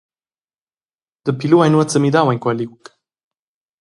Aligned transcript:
Dapi 1.25 1.45
lu 1.49 1.57
ei 1.63 1.71
nuot 1.71 1.89
semidau 1.91 2.27
en 2.29 2.41
quei 2.43 2.55
liug. 2.57 2.81